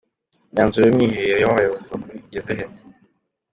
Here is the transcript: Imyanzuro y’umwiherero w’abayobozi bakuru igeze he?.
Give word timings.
Imyanzuro 0.51 0.83
y’umwiherero 0.85 1.45
w’abayobozi 1.47 1.85
bakuru 1.91 2.13
igeze 2.21 2.51
he?. 2.59 2.65